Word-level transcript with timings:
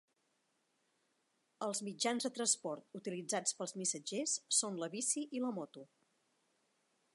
Els 1.65 1.81
mitjans 1.87 2.25
de 2.27 2.31
transport 2.37 2.97
utilitzats 3.01 3.55
pels 3.59 3.75
missatgers 3.83 4.35
són 4.61 4.83
la 4.85 4.91
bici 4.97 5.27
i 5.41 5.45
la 5.47 5.55
moto. 5.61 5.87